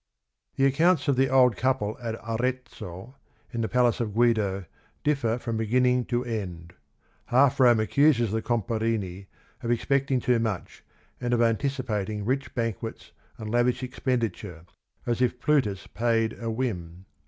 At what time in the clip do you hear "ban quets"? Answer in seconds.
12.55-13.11